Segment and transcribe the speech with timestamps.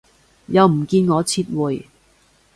[0.47, 1.87] 又唔見我撤回